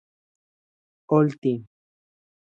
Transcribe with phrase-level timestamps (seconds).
[1.17, 1.53] Olti.